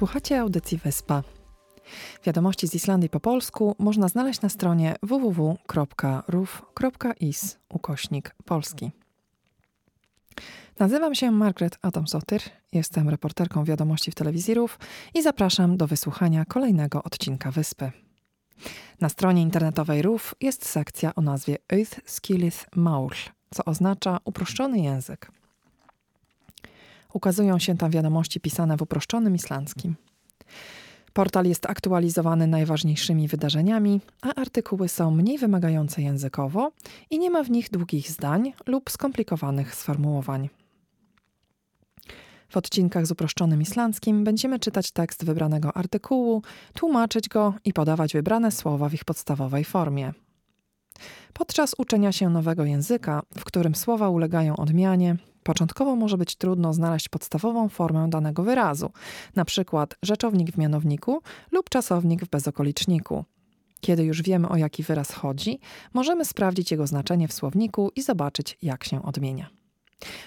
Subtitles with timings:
[0.00, 1.22] Słuchacie audycji Wyspa.
[2.24, 5.58] Wiadomości z Islandii po polsku można znaleźć na stronie www.ruf.is
[7.68, 8.90] ukośnik polski.
[10.78, 12.40] Nazywam się Margaret Adamsotyr,
[12.72, 14.78] jestem reporterką wiadomości w telewizji RUF
[15.14, 17.92] i zapraszam do wysłuchania kolejnego odcinka Wyspy.
[19.00, 23.12] Na stronie internetowej RUF jest sekcja o nazwie Earth Skillith Maul,
[23.54, 25.39] co oznacza uproszczony język.
[27.12, 29.96] Ukazują się tam wiadomości pisane w uproszczonym islandzkim.
[31.12, 36.72] Portal jest aktualizowany najważniejszymi wydarzeniami, a artykuły są mniej wymagające językowo
[37.10, 40.48] i nie ma w nich długich zdań lub skomplikowanych sformułowań.
[42.48, 46.42] W odcinkach z uproszczonym islandzkim będziemy czytać tekst wybranego artykułu,
[46.74, 50.12] tłumaczyć go i podawać wybrane słowa w ich podstawowej formie.
[51.32, 57.08] Podczas uczenia się nowego języka, w którym słowa ulegają odmianie, Początkowo może być trudno znaleźć
[57.08, 58.90] podstawową formę danego wyrazu,
[59.44, 63.24] przykład rzeczownik w mianowniku lub czasownik w bezokoliczniku.
[63.80, 65.60] Kiedy już wiemy o jaki wyraz chodzi,
[65.94, 69.50] możemy sprawdzić jego znaczenie w słowniku i zobaczyć, jak się odmienia.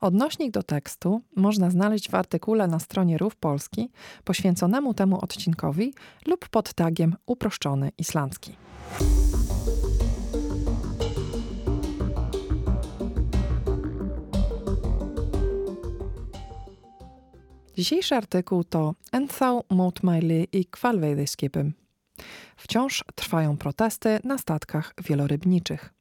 [0.00, 3.90] Odnośnik do tekstu można znaleźć w artykule na stronie Rów Polski
[4.24, 5.94] poświęconemu temu odcinkowi
[6.26, 8.56] lub pod tagiem uproszczony islandzki.
[17.76, 21.72] Dzisiejszy artykuł to Enthau mótmæli i hvalveiðiskipum.
[22.56, 25.94] Wciąż trwają protesty na statkach wielorybniczych.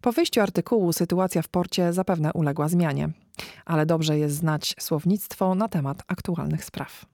[0.00, 3.08] Po wyjściu artykułu sytuacja w porcie zapewne uległa zmianie,
[3.64, 7.06] ale dobrze jest znać słownictwo na temat aktualnych spraw.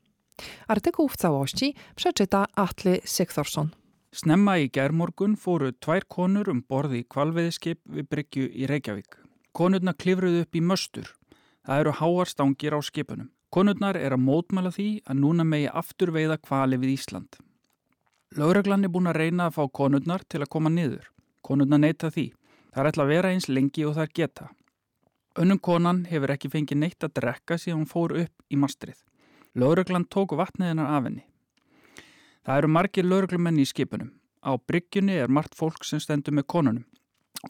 [0.69, 3.69] Artykuł w całości przeczyta Atli Sigthorsson.
[4.15, 9.19] Snemma í gerðmorgun fóru tvær konur um borði í við Bryggju í Reykjavík.
[9.53, 11.11] Konurna klifruðu upp í möstur.
[11.67, 13.31] Það eru háar stangir á skipunum.
[13.55, 17.37] Konurnar er að mótmæla því að núna megi aftur veiða kvali við Ísland.
[18.35, 21.05] Lauraglann er búin að reyna að fá konurnar til að koma niður.
[21.47, 22.25] Konurnar neyta því.
[22.75, 24.49] Það er ætla að vera eins lengi og það er geta.
[25.39, 28.99] Önnum konan hefur ekki fengið neitt að drekka síðan hún fór upp í mastrið.
[29.55, 31.23] Lauraglann tók vatniðinar af henni.
[32.43, 34.11] Það eru margir lauraglumenni í skipunum.
[34.43, 36.91] Á bryggjunni er margt fólk sem stendur með konunum.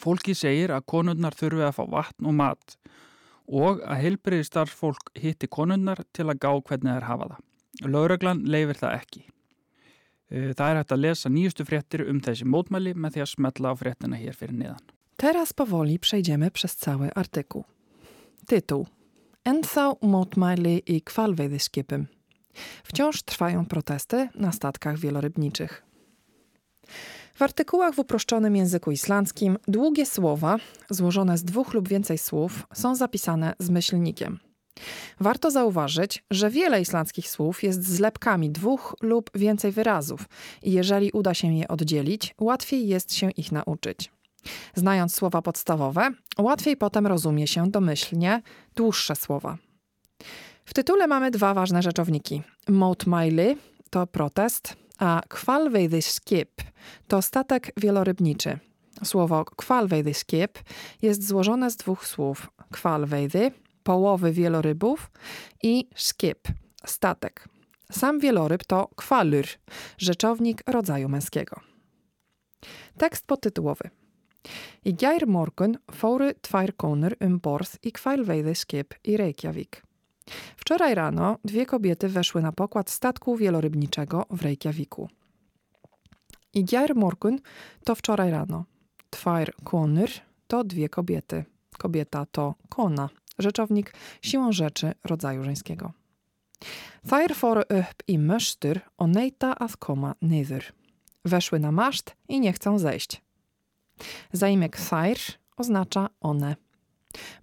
[0.04, 2.92] Fólki segir að konurnar þurfi að fá vatn og mat og
[3.48, 7.44] og að heilbriði starffólk hitti konunnar til að gá hvernig þær hafa það.
[7.90, 9.22] Lauraglan leifir það ekki.
[10.34, 13.74] Það er hægt að lesa nýjustu fréttir um þessi mótmæli með því að smetla á
[13.76, 14.82] fréttina hér fyrir niðan.
[15.20, 17.64] Teraz powoli przejdziemy przez cały artykuł.
[18.46, 18.86] Tytuł.
[19.44, 22.06] Ennþá mótmæli i hvalveiðiskipum.
[22.84, 25.82] Wciąż trwają protesty na statkach wielorybniczych.
[27.36, 30.56] W artykułach w uproszczonym języku islandzkim długie słowa,
[30.90, 34.38] złożone z dwóch lub więcej słów, są zapisane z myślnikiem.
[35.20, 40.24] Warto zauważyć, że wiele islandzkich słów jest zlepkami dwóch lub więcej wyrazów
[40.62, 44.12] i jeżeli uda się je oddzielić, łatwiej jest się ich nauczyć.
[44.74, 48.42] Znając słowa podstawowe, łatwiej potem rozumie się domyślnie
[48.76, 49.58] dłuższe słowa.
[50.64, 52.42] W tytule mamy dwa ważne rzeczowniki.
[52.68, 53.56] Motmaily
[53.90, 56.62] to protest, a Hvalveiðiskip
[57.08, 58.58] to statek wielorybniczy.
[59.04, 60.58] Słowo Hvalveiðiskip
[61.02, 63.52] jest złożone z dwóch słów Hvalveiði,
[63.82, 65.10] połowy wielorybów
[65.62, 66.48] i skip,
[66.86, 67.48] statek.
[67.92, 69.44] Sam wieloryb to kvalur,
[69.98, 71.60] rzeczownik rodzaju męskiego.
[72.98, 73.90] Tekst podtytułowy.
[74.84, 79.82] I gær morgun fóru tvær konur um borð i Hvalveiðiskip i Reykjavik.
[80.56, 85.08] Wczoraj rano dwie kobiety weszły na pokład statku wielorybniczego w Reykjaviku.
[86.54, 86.64] I
[86.94, 87.38] Morgun
[87.84, 88.64] to wczoraj rano.
[89.10, 90.08] Twair konur
[90.46, 91.44] to dwie kobiety.
[91.78, 95.92] Kobieta to kona, rzeczownik siłą rzeczy rodzaju żeńskiego.
[97.04, 100.72] Þær fóru upp i möstur o neita að koma niður.
[101.24, 103.20] Weszły na maszt i nie chcą zejść.
[104.32, 105.18] Zaimek þær
[105.56, 106.56] oznacza one.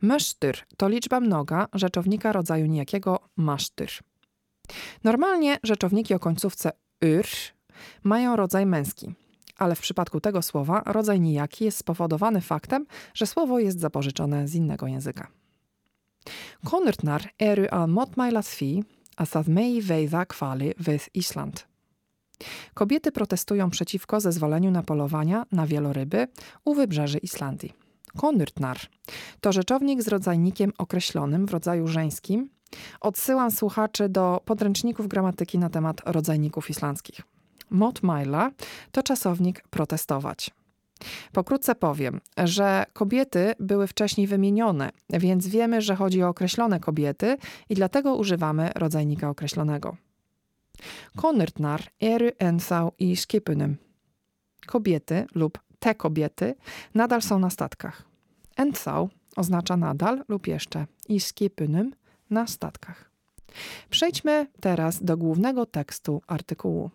[0.02, 3.92] Mesztyr to liczba mnoga rzeczownika rodzaju niejakiego masztyr.
[5.04, 6.72] Normalnie rzeczowniki o końcówce
[7.02, 7.28] yr
[8.04, 9.14] mają rodzaj męski,
[9.58, 14.56] ale w przypadku tego słowa rodzaj nijaki jest spowodowany faktem, że słowo jest zapożyczone z
[14.56, 15.28] innego języka.
[16.62, 18.84] Konurtnar eru að mótmæla því
[19.18, 21.66] a það megi veiða hvali við Island.
[22.74, 26.28] Kobiety protestują przeciwko zezwoleniu na polowania na wieloryby
[26.66, 27.74] u wybrzeży Islandii.
[28.18, 28.78] Konyrtnar
[29.42, 32.50] to rzeczownik z rodzajnikiem określonym w rodzaju żeńskim.
[33.02, 37.22] Odsyłam słuchaczy do podręczników gramatyki na temat rodzajników islandzkich.
[37.70, 38.52] Motmaila
[38.92, 40.52] to czasownik protestować.
[41.32, 47.38] Pokrótce powiem, że kobiety były wcześniej wymienione, więc wiemy, że chodzi o określone kobiety
[47.70, 49.98] i dlatego używamy rodzajnika określonego.
[51.16, 53.76] Konyrtnar eru ensau i skipunum.
[54.66, 56.56] Kobiety lub te kobiety
[56.94, 58.04] nadal są na statkach.
[58.58, 61.92] Ensau oznacza nadal lub jeszcze i skipunum
[62.30, 63.12] na statkach.
[63.90, 66.90] Przejdźmy teraz do głównego tekstu artykułu.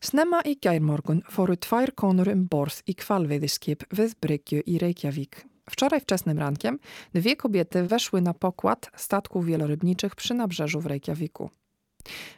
[0.00, 5.44] Snemma i gærmorgun fóru tvær konur um borð i kvalveiðiskip við Bryggju i Reykjavik.
[5.70, 6.78] Wczoraj wczesnym rankiem
[7.14, 11.50] dwie kobiety weszły na pokład statków wielorybniczych przy nabrzeżu w Reykjaviku.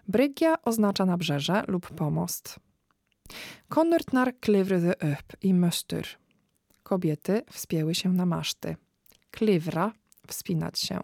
[0.08, 2.60] Brygja oznacza nabrzeże lub pomost.
[3.68, 6.06] Konurtnar klivruðu upp i möstur.
[6.82, 8.76] Kobiety wspięły się na maszty.
[9.30, 9.92] Klivra–
[10.30, 11.00] wspinać się.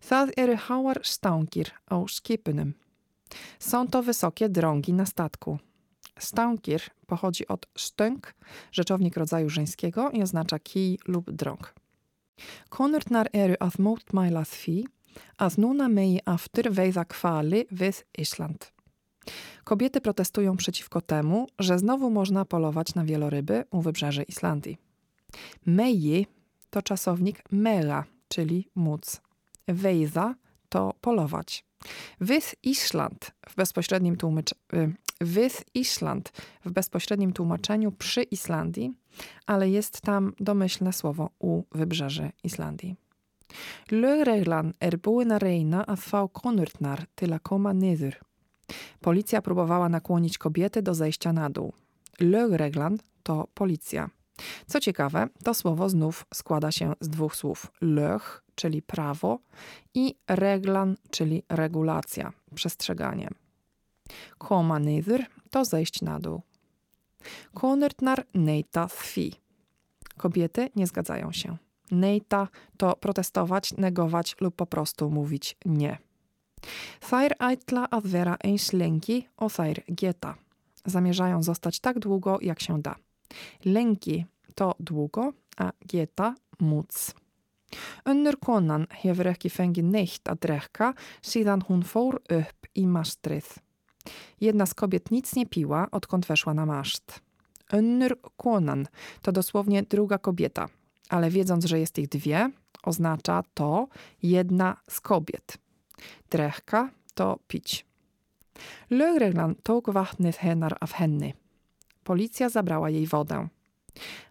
[0.00, 2.74] Það eru háar stangir á skipunum.
[3.58, 5.58] Są to wysokie drągi na statku.
[6.18, 8.34] Stangir pochodzi od stąg,
[8.72, 11.74] rzeczownik rodzaju żeńskiego i oznacza kij lub drąg.
[12.68, 14.76] Konurtnar eru að mótmæla því
[15.38, 18.72] að núna megi aftur veiða hvali við Island.
[19.64, 24.78] Kobiety protestują przeciwko temu, że znowu można polować na wieloryby u wybrzeży Islandii.
[25.66, 26.26] Meji
[26.70, 29.20] to czasownik mela, czyli móc.
[29.68, 30.34] Wejza
[30.68, 31.64] to polować.
[32.20, 34.60] With Island w bezpośrednim tłumaczeniu
[35.20, 36.32] with Island
[36.64, 38.92] w bezpośrednim tłumaczeniu przy Islandii,
[39.46, 42.96] ale jest tam domyślne słowo u wybrzeży Islandii.
[43.90, 48.16] Lögreglan er búin að reyna að til koma niður.
[49.00, 51.72] Policja próbowała nakłonić kobiety do zejścia na dół.
[52.20, 54.10] Lögreglan to policja.
[54.66, 57.72] Co ciekawe, to słowo znów składa się z dwóch słów.
[57.82, 59.38] Lög, czyli prawo
[59.94, 63.28] i reglan, czyli regulacja, przestrzeganie.
[64.38, 64.78] Koma
[65.50, 66.42] to zejść na dół.
[67.54, 69.32] Konurtnar neita því.
[70.16, 71.56] Kobiety nie zgadzają się.
[71.90, 75.98] Neita to protestować, negować lub po prostu mówić nie.
[77.02, 80.36] Þær ætla að vera eins lengi og þær geta.
[80.86, 82.94] Zamierzają zostać tak długo, jak się da.
[83.64, 87.14] Lengi to długo, a geta móc.
[88.04, 90.92] Önnur konan hefur ekki fengið neitt að drekka
[91.24, 93.48] síðan hún fór upp í mastrið.
[94.42, 97.22] Jedna z kobiet nic nie piła, odkąd weszła na maszt.
[97.72, 98.86] Önnur konan
[99.22, 100.68] to dosłownie druga kobieta,
[101.08, 102.50] ale wiedząc, że jest ich dwie,
[102.82, 103.88] oznacza to
[104.22, 105.58] jedna z kobiet.
[106.30, 107.86] Drechka to pić.
[108.90, 111.34] Lögreglan tók vatnið hennar af henni.
[112.04, 113.48] Policja zabrała jej wodę.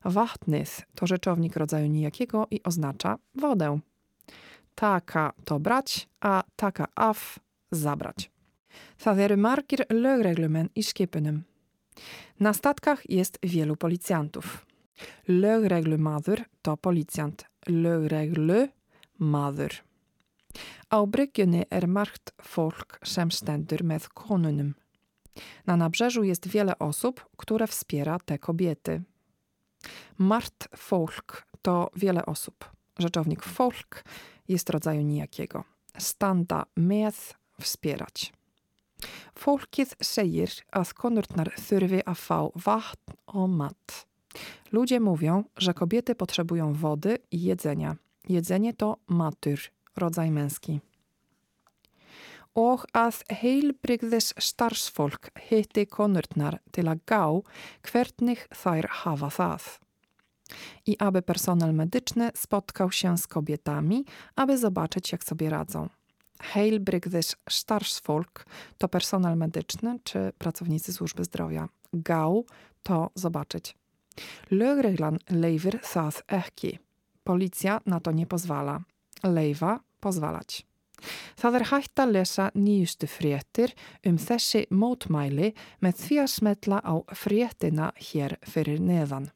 [0.04, 3.80] Vatnith to rzeczownik rodzaju nijakiego i oznacza wodę.
[4.76, 7.40] Taka to brać, a taka af
[7.72, 8.32] zabrać.
[8.98, 11.44] Það eru margir lögreglumenn i skipunum.
[12.40, 14.66] Na statkach jest wielu policjantów.
[15.28, 17.46] Lögreglumadur to policjant.
[17.68, 19.72] Lögreglumadur.
[20.90, 24.74] Á bryggjunni er margt fólk sem stendur með konunum.
[25.66, 29.02] Na nabrzeżu jest wiele osób, które wspiera te kobiety.
[30.18, 32.66] Mart folk to wiele osób.
[33.00, 34.04] Rzeczownik folk
[34.48, 35.64] jest rodzaju nijakiego.
[35.98, 37.16] Standa með
[37.60, 38.32] wspierać.
[39.36, 44.06] Fólkið segir að konurnar þurfi að fá vatn og mat.
[44.72, 47.96] Ludzie mówią, że kobiety potrzebują wody i jedzenia.
[48.30, 49.60] Jedzenie to matur,
[49.98, 50.80] rodzaj męski.
[52.56, 57.24] Og að heilbrygðis starfsfólk hitti konurnar til að gá
[57.88, 59.64] hvernig þær hafa það.
[60.86, 64.06] I aby personel medyczny spotkał się z kobietami,
[64.36, 65.90] aby zobaczyć, jak sobie radzą.
[66.42, 68.46] Heilbrygðis starfsfólk
[68.78, 71.70] to personel medyczny czy pracownicy służby zdrowia.
[71.94, 72.46] Gał
[72.84, 73.76] to zobaczyć.
[74.52, 76.80] Lögreglan leifir það ekki.
[77.24, 78.82] Policja na to nie pozwala.
[79.24, 80.66] Leifa pozwalać.
[81.40, 83.74] Það er hægt að lesa nýjustu fréttir
[84.06, 89.32] um þessi mótmæli með því að smetla á fréttina hér fyrir neðan.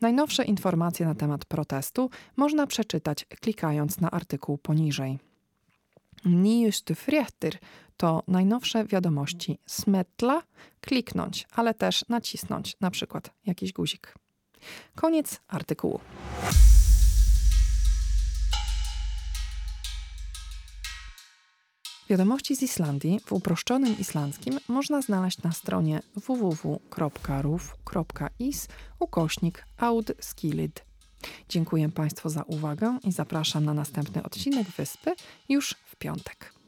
[0.00, 5.18] Najnowsze informacje na temat protestu można przeczytać klikając na artykuł poniżej.
[6.24, 7.58] Nýjustu fréttir
[7.96, 9.58] to najnowsze wiadomości.
[9.66, 10.42] Smetla,
[10.80, 14.14] kliknąć, ale też nacisnąć na przykład jakiś guzik.
[14.94, 16.00] Koniec artykułu.
[22.10, 26.78] Wiadomości z Islandii w uproszczonym islandzkim można znaleźć na stronie www.ruf.is
[28.98, 30.84] ukośnik audskilid.
[31.48, 35.14] Dziękuję Państwu za uwagę i zapraszam na następny odcinek Wyspy
[35.48, 36.59] już w piątek.